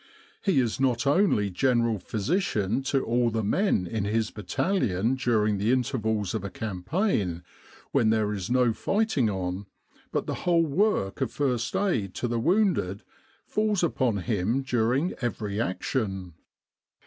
He 0.41 0.59
is 0.59 0.79
not 0.79 1.05
only 1.05 1.51
general 1.51 1.99
physician 1.99 2.81
to 2.85 3.05
all 3.05 3.29
the 3.29 3.43
men 3.43 3.85
in 3.85 4.03
his 4.03 4.31
battalion 4.31 5.13
during 5.13 5.59
the 5.59 5.71
intervals 5.71 6.33
of 6.33 6.43
a 6.43 6.49
campaign 6.49 7.43
when 7.91 8.09
there 8.09 8.33
is 8.33 8.49
no 8.49 8.73
fighting 8.73 9.29
on, 9.29 9.67
but 10.11 10.25
the 10.25 10.33
whole 10.49 10.65
work 10.65 11.21
of 11.21 11.31
first 11.31 11.75
aid 11.75 12.15
to 12.15 12.27
the 12.27 12.39
wounded 12.39 13.03
falls 13.45 13.83
upon 13.83 14.17
him 14.17 14.63
during 14.63 15.13
every 15.21 15.61
action. 15.61 16.33